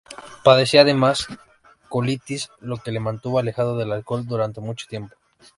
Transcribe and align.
Padecía 0.43 0.81
además 0.81 1.27
colitis, 1.87 2.49
lo 2.59 2.77
que 2.77 2.91
le 2.91 2.99
mantuvo 2.99 3.37
alejado 3.37 3.77
del 3.77 3.91
alcohol 3.91 4.25
durante 4.25 4.59
mucho 4.59 4.87
tiempo. 4.89 5.13